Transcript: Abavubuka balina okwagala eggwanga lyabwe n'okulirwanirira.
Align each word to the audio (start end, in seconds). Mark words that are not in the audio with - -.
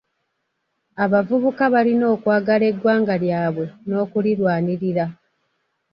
Abavubuka 1.03 1.63
balina 1.73 2.05
okwagala 2.15 2.63
eggwanga 2.71 3.13
lyabwe 3.23 3.65
n'okulirwanirira. 3.87 5.05